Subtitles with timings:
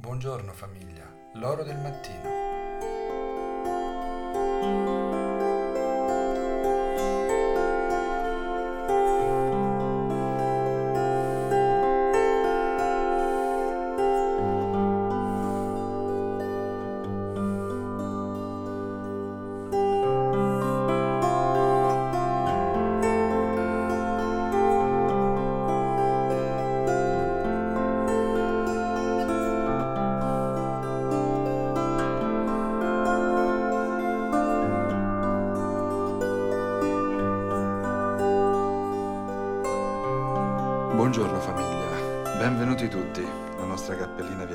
[0.00, 2.26] Buongiorno famiglia, l'oro del mattino.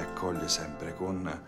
[0.04, 1.46] Accoglie sempre con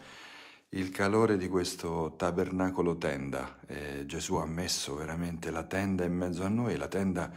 [0.70, 3.60] il calore di questo tabernacolo tenda.
[3.68, 7.32] E Gesù ha messo veramente la tenda in mezzo a noi, la tenda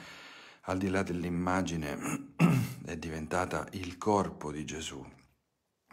[0.63, 2.35] al di là dell'immagine
[2.85, 5.05] è diventata il corpo di Gesù,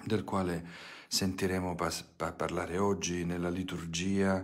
[0.04, 0.68] del quale
[1.08, 4.44] sentiremo pas- parlare oggi nella liturgia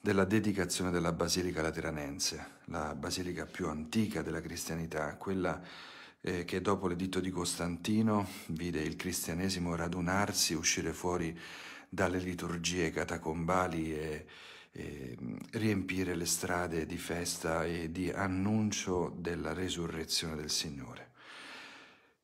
[0.00, 5.60] della dedicazione della Basilica Lateranense, la basilica più antica della cristianità, quella
[6.26, 11.38] eh, che dopo l'editto di Costantino vide il cristianesimo radunarsi, uscire fuori
[11.88, 14.26] dalle liturgie catacombali e,
[14.72, 15.16] e
[15.52, 21.12] riempire le strade di festa e di annuncio della resurrezione del Signore.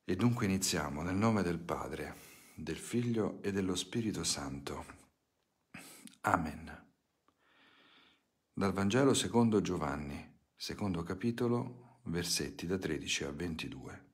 [0.05, 2.17] E dunque iniziamo nel nome del Padre,
[2.57, 4.85] del Figlio e dello Spirito Santo.
[6.23, 6.87] Amen.
[8.53, 14.05] Dal Vangelo secondo Giovanni, secondo capitolo, versetti da 13 a 22.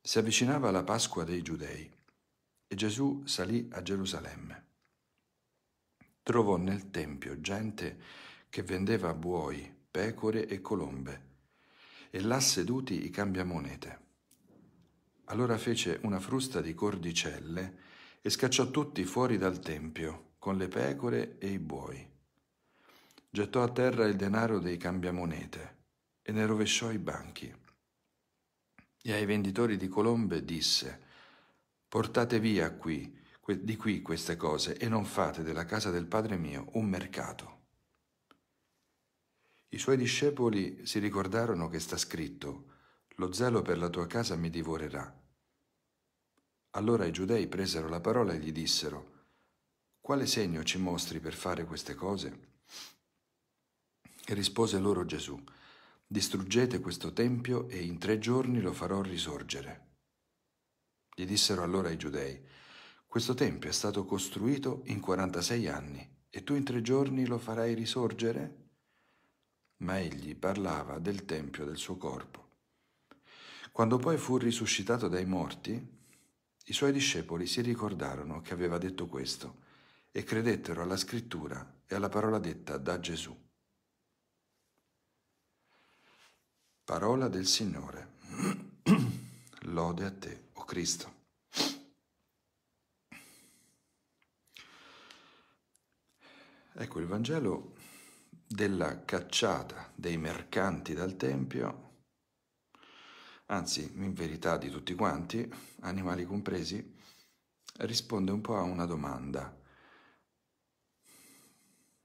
[0.00, 1.90] Si avvicinava la Pasqua dei Giudei
[2.66, 4.64] e Gesù salì a Gerusalemme.
[6.22, 8.00] Trovò nel Tempio gente
[8.48, 11.34] che vendeva buoi, pecore e colombe,
[12.10, 14.04] e là seduti i cambiamonete.
[15.26, 17.84] Allora fece una frusta di cordicelle
[18.20, 22.14] e scacciò tutti fuori dal Tempio con le pecore e i buoi.
[23.28, 25.75] Gettò a terra il denaro dei cambiamonete
[26.28, 27.54] e ne rovesciò i banchi.
[29.00, 31.00] E ai venditori di colombe disse,
[31.86, 33.16] portate via qui,
[33.60, 37.54] di qui queste cose e non fate della casa del Padre mio un mercato.
[39.68, 42.72] I suoi discepoli si ricordarono che sta scritto,
[43.18, 45.22] lo zelo per la tua casa mi divorerà.
[46.70, 49.26] Allora i giudei presero la parola e gli dissero,
[50.00, 52.54] quale segno ci mostri per fare queste cose?
[54.26, 55.40] E rispose loro Gesù,
[56.08, 59.94] Distruggete questo tempio e in tre giorni lo farò risorgere.
[61.12, 62.40] Gli dissero allora i giudei,
[63.04, 67.74] questo tempio è stato costruito in 46 anni e tu in tre giorni lo farai
[67.74, 68.68] risorgere?
[69.78, 72.50] Ma egli parlava del tempio del suo corpo.
[73.72, 75.74] Quando poi fu risuscitato dai morti,
[76.66, 79.64] i suoi discepoli si ricordarono che aveva detto questo
[80.12, 83.45] e credettero alla scrittura e alla parola detta da Gesù.
[86.86, 88.14] Parola del Signore.
[89.74, 91.14] Lode a te, o oh Cristo.
[96.74, 97.74] Ecco il Vangelo
[98.46, 102.04] della cacciata dei mercanti dal Tempio,
[103.46, 106.96] anzi in verità di tutti quanti, animali compresi,
[107.78, 109.60] risponde un po' a una domanda.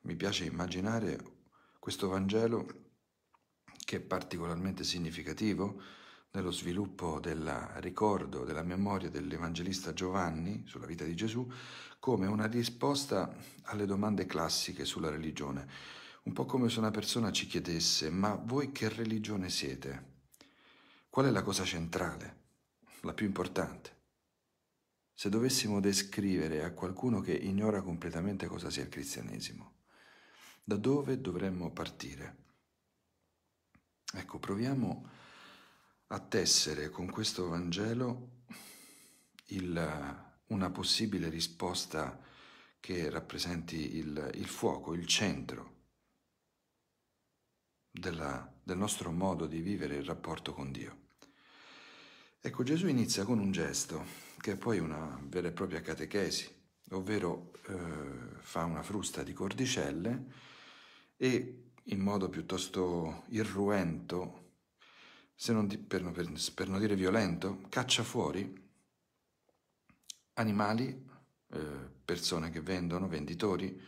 [0.02, 1.24] Mi piace immaginare
[1.78, 2.81] questo Vangelo
[3.92, 5.82] che è particolarmente significativo
[6.32, 7.44] nello sviluppo del
[7.82, 11.46] ricordo, della memoria dell'Evangelista Giovanni sulla vita di Gesù,
[12.00, 15.68] come una risposta alle domande classiche sulla religione.
[16.24, 20.20] Un po' come se una persona ci chiedesse, ma voi che religione siete?
[21.10, 22.36] Qual è la cosa centrale,
[23.02, 23.98] la più importante?
[25.14, 29.80] Se dovessimo descrivere a qualcuno che ignora completamente cosa sia il cristianesimo,
[30.64, 32.51] da dove dovremmo partire?
[34.14, 35.10] Ecco, proviamo
[36.08, 38.44] a tessere con questo Vangelo
[39.48, 42.20] il, una possibile risposta
[42.82, 45.76] che rappresenti il, il fuoco, il centro
[47.90, 51.00] della, del nostro modo di vivere il rapporto con Dio.
[52.42, 54.04] Ecco, Gesù inizia con un gesto
[54.40, 56.54] che è poi una vera e propria catechesi,
[56.90, 60.26] ovvero eh, fa una frusta di cordicelle
[61.16, 64.40] e in modo piuttosto irruento,
[65.34, 68.70] se non di, per, per, per, non dire violento, caccia fuori
[70.34, 71.10] animali,
[71.50, 71.60] eh,
[72.06, 73.82] persone che vendono, venditori,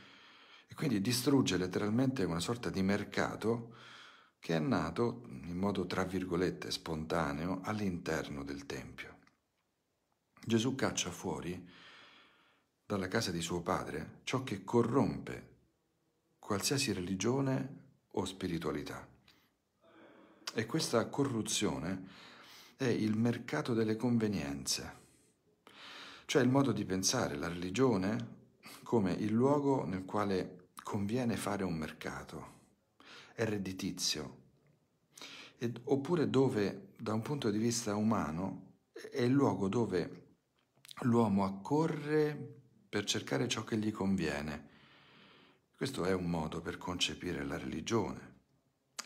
[0.67, 3.75] e quindi distrugge letteralmente una sorta di mercato
[4.39, 9.19] che è nato in modo tra virgolette spontaneo all'interno del Tempio.
[10.45, 11.69] Gesù caccia fuori
[12.85, 15.51] dalla casa di suo padre ciò che corrompe
[16.39, 17.82] qualsiasi religione
[18.15, 19.07] o spiritualità.
[20.53, 22.07] E questa corruzione
[22.75, 25.01] è il mercato delle convenienze,
[26.25, 28.41] cioè il modo di pensare la religione
[28.83, 32.61] come il luogo nel quale conviene fare un mercato,
[33.33, 34.41] è redditizio,
[35.57, 38.73] ed, oppure dove da un punto di vista umano
[39.11, 40.35] è il luogo dove
[41.01, 44.72] l'uomo accorre per cercare ciò che gli conviene.
[45.83, 48.35] Questo è un modo per concepire la religione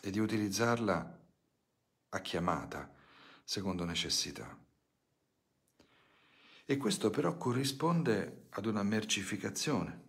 [0.00, 1.18] e di utilizzarla
[2.10, 2.88] a chiamata,
[3.42, 4.56] secondo necessità.
[6.64, 10.02] E questo però corrisponde ad una mercificazione,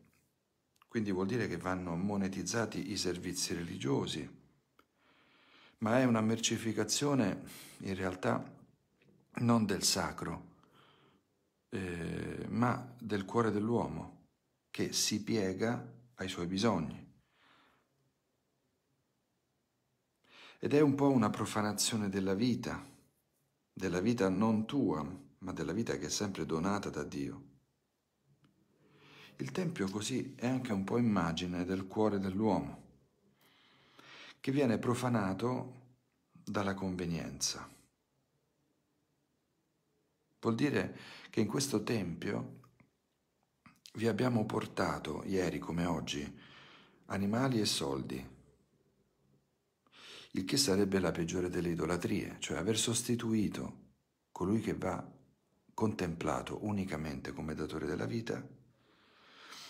[0.88, 4.30] quindi vuol dire che vanno monetizzati i servizi religiosi,
[5.80, 7.45] ma è una mercificazione
[7.80, 8.48] in realtà
[9.38, 10.45] non del sacro,
[11.69, 14.27] eh, ma del cuore dell'uomo
[14.69, 17.07] che si piega ai suoi bisogni.
[20.60, 22.86] Ed è un po' una profanazione della vita,
[23.71, 25.07] della vita non tua,
[25.39, 27.48] ma della vita che è sempre donata da Dio.
[29.38, 32.88] Il Tempio così è anche un po' immagine del cuore dell'uomo,
[34.42, 35.75] che viene profanato
[36.31, 37.68] dalla convenienza.
[40.42, 40.98] Vuol dire
[41.30, 42.58] che in questo Tempio
[43.94, 46.39] vi abbiamo portato, ieri come oggi,
[47.06, 48.38] animali e soldi,
[50.33, 53.88] il che sarebbe la peggiore delle idolatrie, cioè aver sostituito
[54.31, 55.06] colui che va
[55.74, 58.45] contemplato unicamente come datore della vita,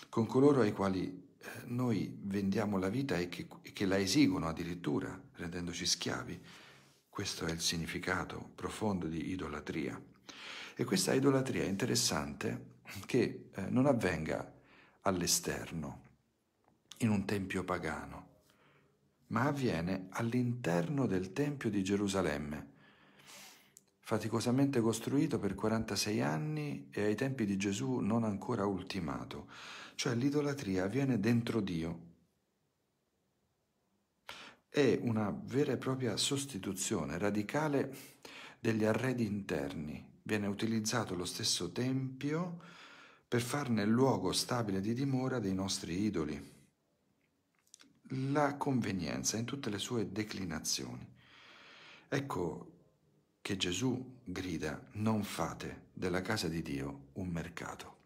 [0.08, 5.18] con coloro ai quali eh, noi vendiamo la vita e che, che la esigono addirittura,
[5.34, 6.40] rendendoci schiavi.
[7.08, 10.00] Questo è il significato profondo di idolatria.
[10.80, 14.50] E questa idolatria è interessante che eh, non avvenga
[15.02, 16.04] all'esterno,
[17.00, 18.28] in un tempio pagano,
[19.26, 22.70] ma avviene all'interno del Tempio di Gerusalemme,
[23.98, 29.50] faticosamente costruito per 46 anni e ai tempi di Gesù non ancora ultimato,
[29.96, 32.08] cioè l'idolatria avviene dentro Dio.
[34.66, 37.94] È una vera e propria sostituzione radicale
[38.60, 40.06] degli arredi interni.
[40.22, 42.60] Viene utilizzato lo stesso Tempio
[43.26, 46.58] per farne il luogo stabile di dimora dei nostri idoli
[48.32, 51.06] la convenienza in tutte le sue declinazioni.
[52.08, 52.78] Ecco
[53.40, 57.98] che Gesù grida, non fate della casa di Dio un mercato.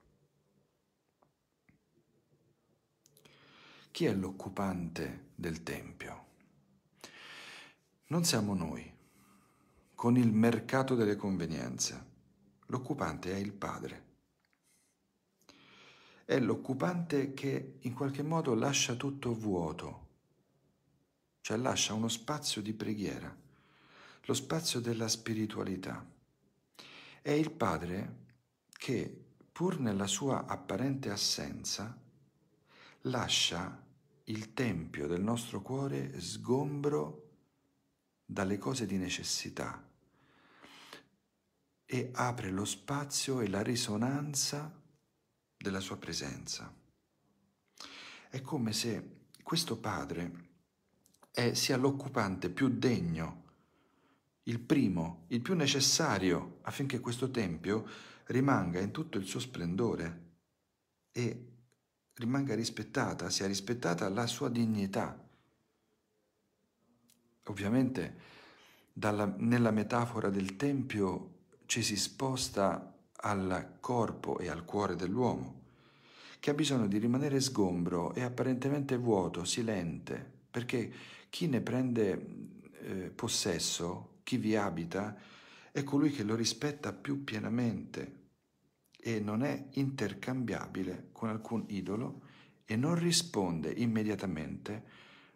[3.91, 6.27] Chi è l'occupante del Tempio?
[8.09, 8.94] Non siamo noi,
[9.95, 12.13] con il mercato delle convenienze.
[12.67, 14.05] L'occupante è il Padre
[16.25, 20.09] è l'occupante che in qualche modo lascia tutto vuoto,
[21.43, 23.35] cioè lascia uno spazio di preghiera,
[24.23, 26.05] lo spazio della spiritualità.
[27.21, 28.23] È il Padre
[28.71, 31.95] che, pur nella sua apparente assenza,
[33.03, 33.83] lascia
[34.25, 37.24] il tempio del nostro cuore sgombro
[38.25, 39.83] dalle cose di necessità
[41.85, 44.83] e apre lo spazio e la risonanza
[45.57, 46.73] della sua presenza.
[48.29, 50.49] È come se questo padre
[51.31, 53.43] è, sia l'occupante più degno,
[54.45, 57.87] il primo, il più necessario affinché questo tempio
[58.27, 60.23] rimanga in tutto il suo splendore
[61.13, 61.53] e
[62.15, 65.24] rimanga rispettata, sia rispettata la sua dignità.
[67.45, 68.15] Ovviamente
[68.93, 71.33] dalla, nella metafora del Tempio
[71.67, 75.63] ci si sposta al corpo e al cuore dell'uomo,
[76.41, 80.93] che ha bisogno di rimanere sgombro e apparentemente vuoto, silente, perché
[81.31, 82.27] chi ne prende
[82.83, 85.17] eh, possesso, chi vi abita,
[85.73, 88.23] è colui che lo rispetta più pienamente
[88.97, 92.21] e non è intercambiabile con alcun idolo
[92.65, 94.85] e non risponde immediatamente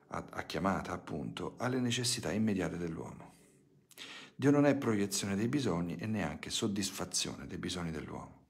[0.08, 3.36] a, a chiamata appunto alle necessità immediate dell'uomo.
[4.34, 8.46] Dio non è proiezione dei bisogni e neanche soddisfazione dei bisogni dell'uomo.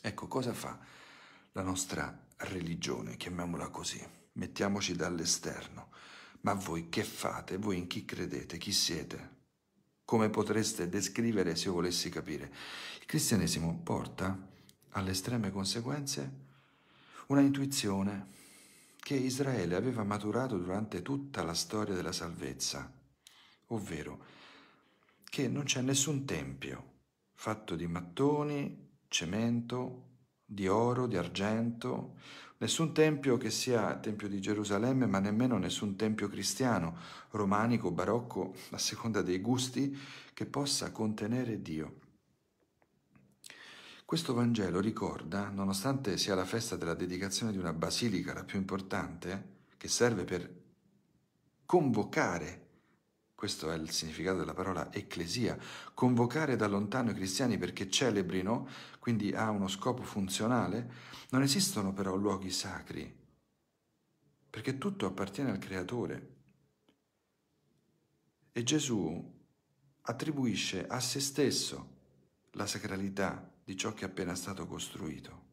[0.00, 0.78] Ecco cosa fa
[1.52, 4.02] la nostra religione, chiamiamola così.
[4.32, 5.90] Mettiamoci dall'esterno.
[6.40, 7.58] Ma voi che fate?
[7.58, 8.56] Voi in chi credete?
[8.56, 9.40] Chi siete?
[10.04, 12.52] Come potreste descrivere se io volessi capire?
[12.98, 14.36] Il cristianesimo porta
[14.90, 16.40] alle estreme conseguenze
[17.26, 18.40] una intuizione
[19.02, 23.00] che Israele aveva maturato durante tutta la storia della salvezza
[23.72, 24.24] ovvero
[25.24, 26.90] che non c'è nessun tempio
[27.34, 30.10] fatto di mattoni, cemento,
[30.44, 32.14] di oro, di argento,
[32.58, 36.96] nessun tempio che sia tempio di Gerusalemme, ma nemmeno nessun tempio cristiano,
[37.30, 39.98] romanico, barocco, a seconda dei gusti,
[40.32, 42.01] che possa contenere Dio.
[44.12, 49.60] Questo Vangelo ricorda, nonostante sia la festa della dedicazione di una basilica la più importante,
[49.78, 50.54] che serve per
[51.64, 52.66] convocare
[53.34, 55.56] questo è il significato della parola ecclesia,
[55.94, 60.92] convocare da lontano i cristiani perché celebrino, quindi ha uno scopo funzionale,
[61.30, 63.10] non esistono però luoghi sacri,
[64.50, 66.34] perché tutto appartiene al Creatore.
[68.52, 69.32] E Gesù
[70.02, 71.88] attribuisce a se stesso
[72.50, 75.50] la sacralità di ciò che è appena stato costruito.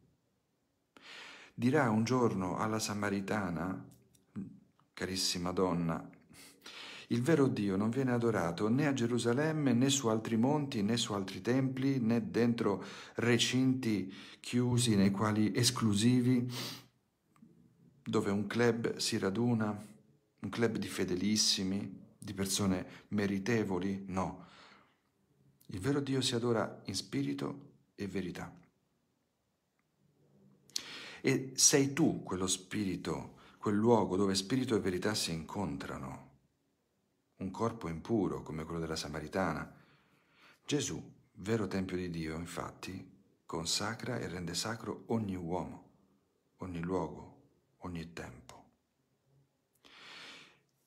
[1.54, 3.82] Dirà un giorno alla Samaritana,
[4.92, 6.06] carissima donna,
[7.08, 11.12] il vero Dio non viene adorato né a Gerusalemme né su altri monti né su
[11.12, 12.84] altri templi né dentro
[13.14, 16.48] recinti chiusi nei quali esclusivi
[18.04, 19.86] dove un club si raduna,
[20.40, 24.46] un club di fedelissimi, di persone meritevoli, no.
[25.66, 27.68] Il vero Dio si adora in spirito
[28.04, 28.52] e verità.
[31.22, 36.28] E sei tu quello spirito, quel luogo dove spirito e verità si incontrano
[37.36, 39.70] un corpo impuro come quello della Samaritana.
[40.64, 41.02] Gesù,
[41.34, 45.88] vero Tempio di Dio, infatti, consacra e rende sacro ogni uomo,
[46.58, 47.42] ogni luogo,
[47.78, 48.64] ogni tempo.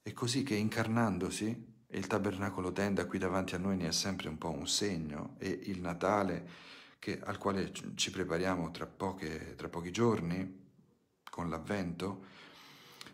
[0.02, 4.30] È così che incarnandosi, e il tabernacolo tenda qui davanti a noi ne è sempre
[4.30, 6.72] un po' un segno, e il Natale
[7.04, 10.62] che, al quale ci prepariamo tra, poche, tra pochi giorni,
[11.30, 12.24] con l'avvento,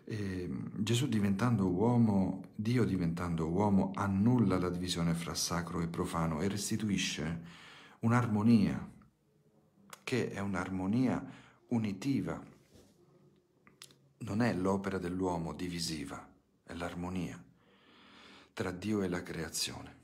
[0.04, 6.48] e Gesù diventando uomo, Dio diventando uomo, annulla la divisione fra sacro e profano e
[6.48, 7.42] restituisce
[8.02, 8.88] un'armonia,
[10.04, 11.26] che è un'armonia
[11.70, 12.40] unitiva.
[14.20, 16.30] Non è l'opera dell'uomo divisiva,
[16.62, 17.44] è l'armonia
[18.54, 19.99] tra Dio e la creazione.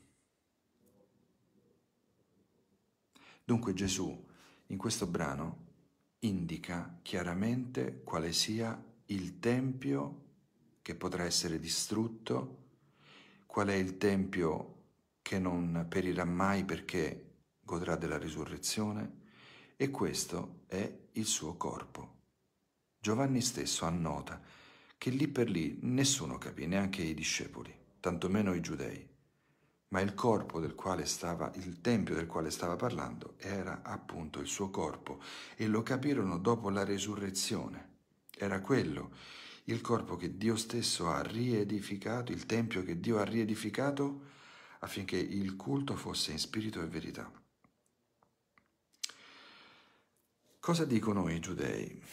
[3.46, 4.26] Dunque Gesù
[4.68, 5.66] in questo brano
[6.20, 10.24] indica chiaramente quale sia il tempio
[10.82, 12.64] che potrà essere distrutto,
[13.46, 14.74] qual è il tempio
[15.22, 19.24] che non perirà mai perché godrà della risurrezione
[19.76, 22.14] e questo è il suo corpo.
[23.00, 24.42] Giovanni stesso annota
[24.98, 29.08] che lì per lì nessuno capì, neanche i discepoli, tantomeno i giudei,
[29.96, 34.48] ma il corpo del quale stava, il tempio del quale stava parlando era appunto il
[34.48, 35.22] suo corpo
[35.56, 37.94] e lo capirono dopo la risurrezione.
[38.38, 39.12] Era quello,
[39.66, 44.24] il corpo che Dio stesso ha riedificato, il tempio che Dio ha riedificato
[44.80, 47.32] affinché il culto fosse in spirito e verità.
[50.60, 52.04] Cosa dicono i giudei?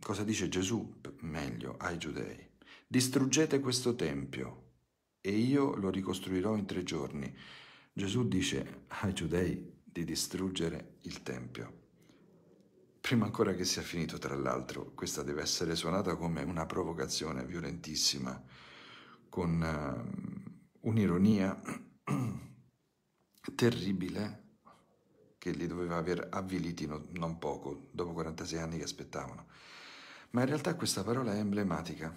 [0.00, 2.48] Cosa dice Gesù, meglio, ai giudei?
[2.86, 4.67] Distruggete questo tempio
[5.20, 7.34] e io lo ricostruirò in tre giorni.
[7.92, 11.86] Gesù dice ai giudei di distruggere il tempio.
[13.00, 18.40] Prima ancora che sia finito, tra l'altro, questa deve essere suonata come una provocazione violentissima,
[19.28, 21.60] con uh, un'ironia
[23.54, 24.44] terribile
[25.38, 29.46] che li doveva aver avviliti no, non poco, dopo 46 anni che aspettavano.
[30.30, 32.14] Ma in realtà questa parola è emblematica,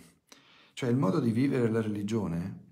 [0.74, 2.71] cioè il modo di vivere la religione,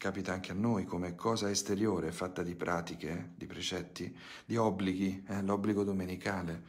[0.00, 4.16] capita anche a noi come cosa esteriore, fatta di pratiche, di precetti,
[4.46, 6.62] di obblighi, eh, l'obbligo domenicale,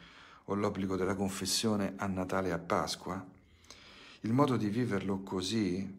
[0.45, 3.25] o l'obbligo della confessione a Natale e a Pasqua,
[4.19, 5.97] il modo di viverlo così,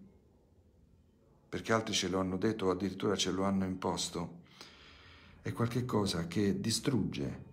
[1.48, 4.40] perché altri ce lo hanno detto o addirittura ce lo hanno imposto,
[5.40, 7.44] è qualcosa che distrugge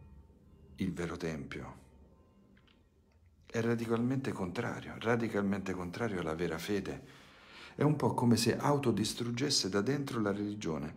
[0.76, 1.78] il vero Tempio.
[3.46, 7.19] È radicalmente contrario, radicalmente contrario alla vera fede.
[7.80, 10.94] È un po' come se autodistruggesse da dentro la religione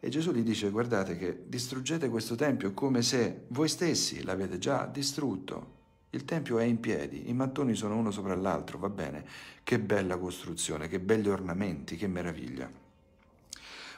[0.00, 4.84] e Gesù gli dice, guardate che distruggete questo Tempio come se voi stessi l'avete già
[4.84, 5.76] distrutto.
[6.10, 9.24] Il Tempio è in piedi, i mattoni sono uno sopra l'altro, va bene,
[9.62, 12.70] che bella costruzione, che belli ornamenti, che meraviglia.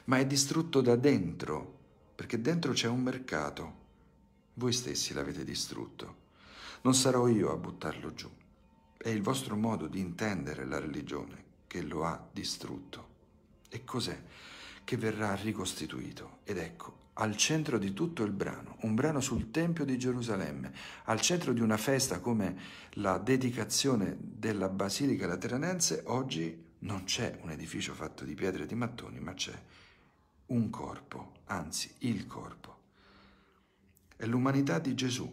[0.05, 1.79] Ma è distrutto da dentro,
[2.15, 3.73] perché dentro c'è un mercato.
[4.53, 6.15] Voi stessi l'avete distrutto.
[6.83, 8.29] Non sarò io a buttarlo giù.
[8.95, 13.07] È il vostro modo di intendere la religione che lo ha distrutto.
[13.69, 14.19] E cos'è?
[14.89, 16.39] che verrà ricostituito.
[16.45, 20.73] Ed ecco, al centro di tutto il brano, un brano sul Tempio di Gerusalemme,
[21.03, 22.57] al centro di una festa come
[22.93, 28.73] la dedicazione della Basilica Lateranense, oggi non c'è un edificio fatto di pietre e di
[28.73, 29.53] mattoni, ma c'è
[30.47, 32.77] un corpo, anzi il corpo
[34.15, 35.31] è l'umanità di Gesù,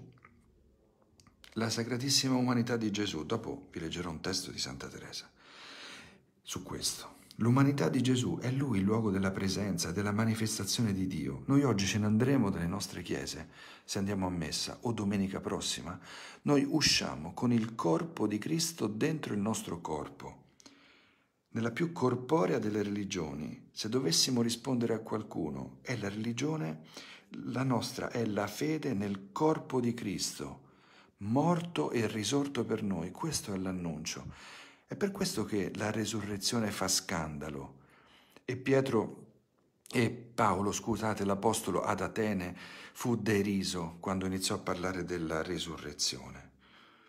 [1.54, 3.24] la sacratissima umanità di Gesù.
[3.24, 5.30] Dopo vi leggerò un testo di Santa Teresa
[6.46, 7.14] su questo.
[7.40, 11.42] L'umanità di Gesù è Lui il luogo della presenza, della manifestazione di Dio.
[11.46, 13.48] Noi oggi ce ne andremo dalle nostre chiese,
[13.84, 15.98] se andiamo a messa, o domenica prossima,
[16.42, 20.44] noi usciamo con il corpo di Cristo dentro il nostro corpo.
[21.48, 26.82] Nella più corporea delle religioni, se dovessimo rispondere a qualcuno, è la religione,
[27.46, 30.60] la nostra è la fede nel corpo di Cristo,
[31.18, 33.10] morto e risorto per noi.
[33.10, 34.54] Questo è l'annuncio.
[34.88, 37.78] È per questo che la resurrezione fa scandalo.
[38.44, 39.24] E Pietro
[39.90, 42.56] e Paolo, scusate, l'apostolo ad Atene
[42.92, 46.52] fu deriso quando iniziò a parlare della resurrezione.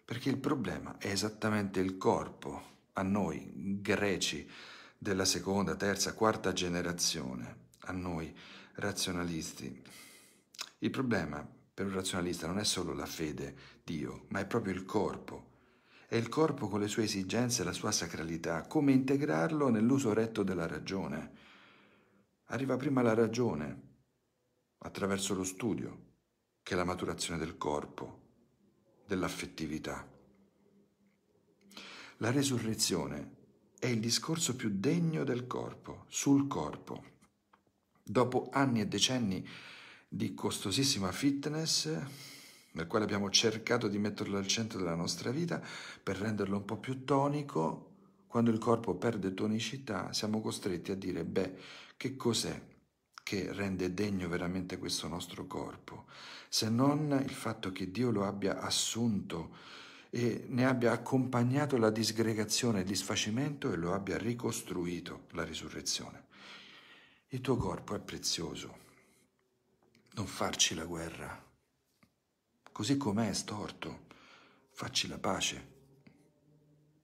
[0.03, 4.49] Perché il problema è esattamente il corpo, a noi greci
[4.97, 8.35] della seconda, terza, quarta generazione, a noi
[8.73, 9.83] razionalisti.
[10.79, 14.83] Il problema per un razionalista non è solo la fede, Dio, ma è proprio il
[14.83, 15.46] corpo.
[16.09, 20.41] È il corpo con le sue esigenze e la sua sacralità, come integrarlo nell'uso retto
[20.41, 21.31] della ragione.
[22.45, 23.81] Arriva prima la ragione,
[24.77, 26.05] attraverso lo studio,
[26.63, 28.21] che la maturazione del corpo,
[29.05, 30.07] dell'affettività.
[32.19, 33.35] La resurrezione
[33.77, 37.03] è il discorso più degno del corpo, sul corpo.
[38.01, 39.45] Dopo anni e decenni
[40.07, 42.36] di costosissima fitness,
[42.77, 45.59] nel quale abbiamo cercato di metterlo al centro della nostra vita
[46.01, 47.95] per renderlo un po' più tonico,
[48.27, 51.55] quando il corpo perde tonicità, siamo costretti a dire, beh,
[51.97, 52.61] che cos'è
[53.23, 56.05] che rende degno veramente questo nostro corpo,
[56.47, 59.55] se non il fatto che Dio lo abbia assunto
[60.11, 66.25] e ne abbia accompagnato la disgregazione, il disfacimento e lo abbia ricostruito, la risurrezione.
[67.29, 68.77] Il tuo corpo è prezioso,
[70.11, 71.46] non farci la guerra,
[72.77, 74.05] così com'è storto,
[74.69, 75.67] facci la pace.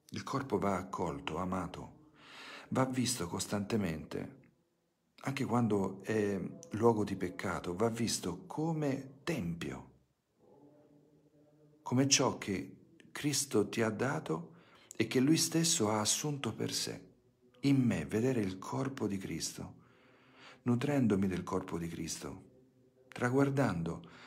[0.09, 2.11] Il corpo va accolto, amato,
[2.69, 4.41] va visto costantemente,
[5.21, 6.39] anche quando è
[6.73, 9.89] luogo di peccato, va visto come tempio,
[11.81, 14.51] come ciò che Cristo ti ha dato
[14.95, 17.01] e che Lui stesso ha assunto per sé.
[17.61, 19.73] In me vedere il corpo di Cristo,
[20.61, 22.43] nutrendomi del corpo di Cristo,
[23.07, 24.21] traguardando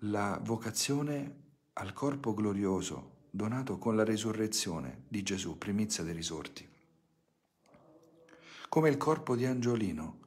[0.00, 6.68] la vocazione al corpo glorioso donato con la resurrezione di Gesù, primizia dei risorti.
[8.68, 10.24] Come il corpo di Angiolino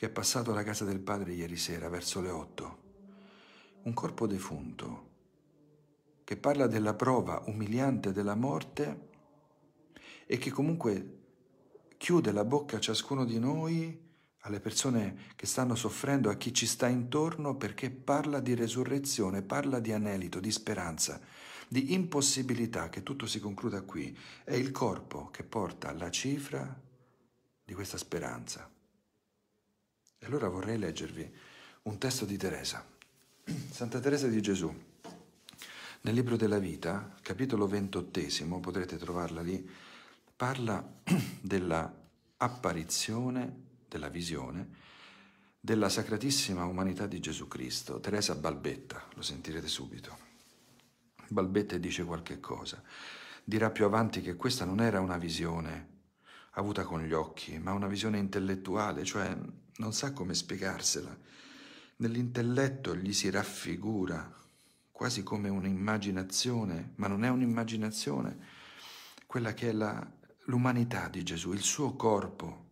[0.00, 2.78] che è passato alla casa del padre ieri sera verso le otto.
[3.82, 5.08] Un corpo defunto
[6.24, 9.08] che parla della prova umiliante della morte
[10.24, 11.18] e che comunque
[11.98, 14.09] chiude la bocca a ciascuno di noi,
[14.40, 19.80] alle persone che stanno soffrendo, a chi ci sta intorno, perché parla di resurrezione, parla
[19.80, 21.20] di anelito, di speranza,
[21.68, 24.16] di impossibilità, che tutto si concluda qui.
[24.44, 26.80] È il corpo che porta la cifra
[27.64, 28.68] di questa speranza.
[30.18, 31.34] E allora vorrei leggervi
[31.82, 32.84] un testo di Teresa,
[33.70, 34.74] Santa Teresa di Gesù.
[36.02, 39.68] Nel libro della vita, capitolo ventottesimo, potrete trovarla lì,
[40.34, 40.82] parla
[41.40, 41.94] della
[42.38, 44.68] apparizione, della visione,
[45.58, 47.98] della sacratissima umanità di Gesù Cristo.
[47.98, 50.16] Teresa balbetta, lo sentirete subito.
[51.28, 52.80] Balbetta e dice qualche cosa.
[53.42, 55.98] Dirà più avanti che questa non era una visione
[56.52, 59.36] avuta con gli occhi, ma una visione intellettuale, cioè
[59.76, 61.16] non sa come spiegarsela.
[61.96, 64.38] Nell'intelletto gli si raffigura
[64.92, 68.38] quasi come un'immaginazione, ma non è un'immaginazione,
[69.26, 70.06] quella che è
[70.44, 72.69] l'umanità di Gesù, il suo corpo.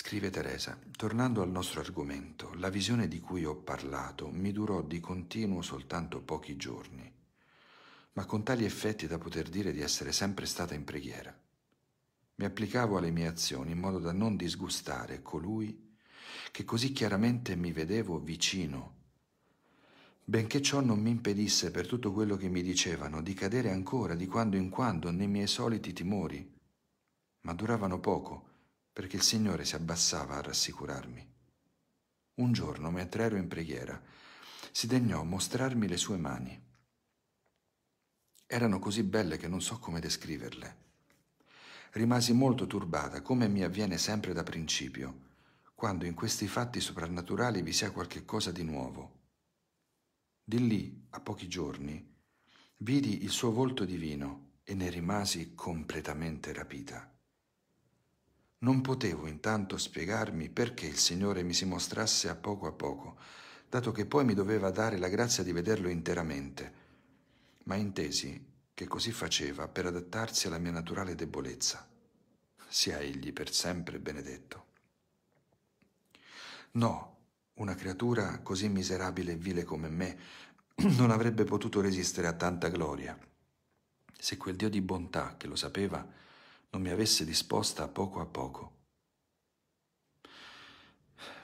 [0.00, 5.00] Scrive Teresa, tornando al nostro argomento, la visione di cui ho parlato mi durò di
[5.00, 7.12] continuo soltanto pochi giorni,
[8.12, 11.36] ma con tali effetti da poter dire di essere sempre stata in preghiera.
[12.36, 15.96] Mi applicavo alle mie azioni in modo da non disgustare colui
[16.52, 18.94] che così chiaramente mi vedevo vicino
[20.22, 24.28] benché ciò non mi impedisse per tutto quello che mi dicevano di cadere ancora di
[24.28, 26.54] quando in quando nei miei soliti timori,
[27.40, 28.48] ma duravano poco
[28.98, 31.24] perché il Signore si abbassava a rassicurarmi.
[32.34, 34.02] Un giorno, mentre ero in preghiera,
[34.72, 36.60] si degnò mostrarmi le sue mani.
[38.44, 40.76] Erano così belle che non so come descriverle.
[41.92, 45.26] Rimasi molto turbata, come mi avviene sempre da principio,
[45.76, 49.14] quando in questi fatti soprannaturali vi sia qualche cosa di nuovo
[50.42, 52.04] di lì, a pochi giorni,
[52.78, 57.17] vidi il suo volto divino e ne rimasi completamente rapita.
[58.60, 63.16] Non potevo intanto spiegarmi perché il Signore mi si mostrasse a poco a poco,
[63.68, 66.72] dato che poi mi doveva dare la grazia di vederlo interamente,
[67.64, 68.44] ma intesi
[68.74, 71.86] che così faceva per adattarsi alla mia naturale debolezza.
[72.68, 74.66] Sia egli per sempre benedetto.
[76.72, 77.16] No,
[77.54, 80.18] una creatura così miserabile e vile come me
[80.96, 83.16] non avrebbe potuto resistere a tanta gloria.
[84.18, 86.06] Se quel Dio di bontà, che lo sapeva,
[86.70, 88.76] non mi avesse disposta a poco a poco.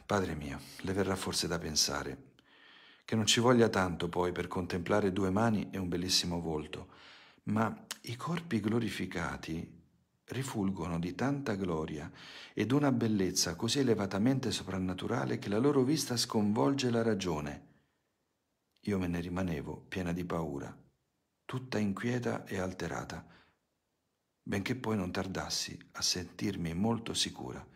[0.06, 2.32] Padre mio, le verrà forse da pensare
[3.04, 6.88] che non ci voglia tanto poi per contemplare due mani e un bellissimo volto,
[7.44, 9.82] ma i corpi glorificati
[10.26, 12.10] rifulgono di tanta gloria
[12.54, 17.72] ed una bellezza così elevatamente soprannaturale che la loro vista sconvolge la ragione.
[18.80, 20.74] Io me ne rimanevo piena di paura,
[21.44, 23.26] tutta inquieta e alterata,
[24.46, 27.66] benché poi non tardassi a sentirmi molto sicura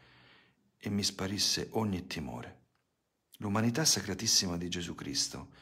[0.77, 2.67] e mi sparisse ogni timore.
[3.39, 5.53] L'umanità sacratissima di Gesù Cristo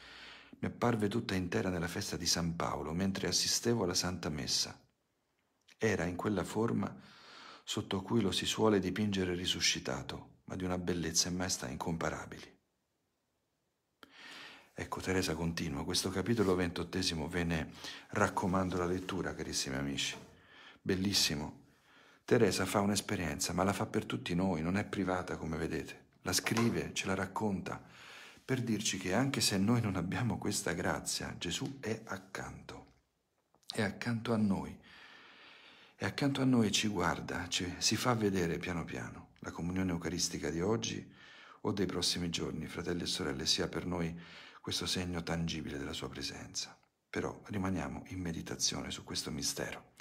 [0.59, 4.79] mi apparve tutta intera nella festa di San Paolo mentre assistevo alla Santa Messa.
[5.79, 6.95] Era in quella forma
[7.63, 12.55] sotto cui lo si suole dipingere risuscitato, ma di una bellezza e maestà incomparabili.
[14.73, 17.73] Ecco, Teresa continua, questo capitolo ventottesimo ve ne
[18.11, 20.26] raccomando la lettura, carissimi amici.
[20.87, 21.65] Bellissimo.
[22.25, 26.11] Teresa fa un'esperienza, ma la fa per tutti noi, non è privata come vedete.
[26.23, 27.83] La scrive, ce la racconta,
[28.45, 32.93] per dirci che anche se noi non abbiamo questa grazia, Gesù è accanto,
[33.69, 34.79] è accanto a noi
[35.97, 39.31] e accanto a noi ci guarda, ci, si fa vedere piano piano.
[39.41, 41.05] La comunione eucaristica di oggi
[41.63, 44.17] o dei prossimi giorni, fratelli e sorelle, sia per noi
[44.61, 46.79] questo segno tangibile della sua presenza.
[47.11, 49.95] Però rimaniamo in meditazione su questo mistero.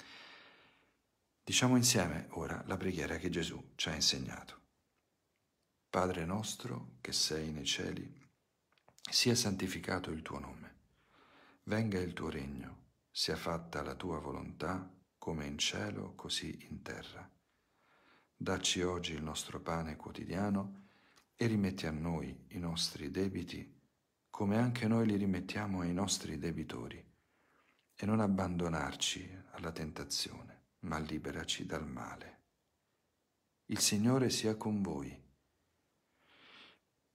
[1.48, 4.62] Diciamo insieme ora la preghiera che Gesù ci ha insegnato.
[5.88, 8.12] Padre nostro che sei nei cieli,
[9.12, 10.76] sia santificato il tuo nome,
[11.66, 17.30] venga il tuo regno, sia fatta la tua volontà come in cielo, così in terra.
[18.36, 20.88] Dacci oggi il nostro pane quotidiano
[21.36, 23.72] e rimetti a noi i nostri debiti,
[24.32, 27.08] come anche noi li rimettiamo ai nostri debitori,
[27.94, 30.56] e non abbandonarci alla tentazione,
[30.86, 32.44] ma liberaci dal male.
[33.66, 35.24] Il Signore sia con voi.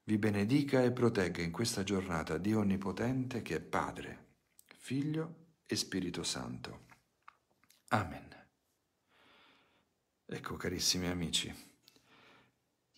[0.02, 4.34] Vi benedica e protegga in questa giornata Dio Onnipotente che è Padre,
[4.76, 6.86] Figlio e Spirito Santo.
[7.88, 8.28] Amen.
[10.26, 11.52] Ecco carissimi amici,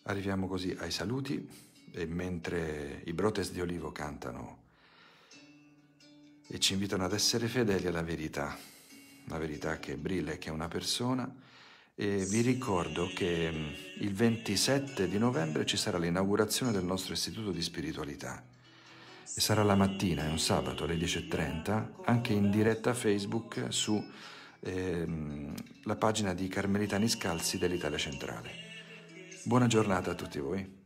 [0.03, 1.47] arriviamo così ai saluti
[1.91, 4.61] e mentre i Brotes di Olivo cantano
[6.47, 8.55] e ci invitano ad essere fedeli alla verità,
[9.27, 11.33] la verità e che è una persona,
[11.95, 13.67] e vi ricordo che mm,
[13.99, 18.43] il 27 di novembre ci sarà l'inaugurazione del nostro istituto di spiritualità
[19.35, 24.03] e sarà la mattina, è un sabato alle 10.30, anche in diretta Facebook su
[24.59, 28.51] ehm, la pagina di Carmelitani Scalzi dell'Italia Centrale.
[29.43, 30.82] Buona giornata a tutti voi.